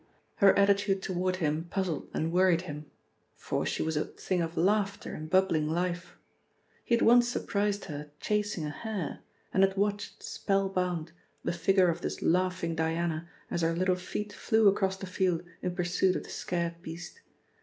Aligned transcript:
Her 0.37 0.57
attitude 0.57 1.03
toward 1.03 1.35
him 1.35 1.65
puzzled 1.69 2.09
and 2.11 2.31
worried 2.33 2.63
him. 2.63 2.87
For 3.35 3.67
she 3.67 3.83
was 3.83 3.95
a 3.95 4.05
thing 4.05 4.41
of 4.41 4.57
laughter 4.57 5.13
and 5.13 5.29
bubbling 5.29 5.69
life. 5.69 6.17
He 6.83 6.95
had 6.95 7.03
once 7.03 7.27
surprised 7.27 7.85
her 7.85 8.09
chasing 8.19 8.65
a 8.65 8.71
hare, 8.71 9.19
and 9.53 9.61
had 9.61 9.77
watched, 9.77 10.23
spellbound, 10.23 11.11
the 11.43 11.53
figure 11.53 11.89
of 11.89 12.01
this 12.01 12.19
laughing 12.23 12.73
Diana 12.73 13.29
as 13.51 13.61
her 13.61 13.75
little 13.75 13.95
feet 13.95 14.33
flew 14.33 14.67
across 14.67 14.97
the 14.97 15.05
field 15.05 15.43
in 15.61 15.75
pursuit 15.75 16.15
of 16.15 16.23
the 16.23 16.31
scared 16.31 16.81
beast. 16.81 17.21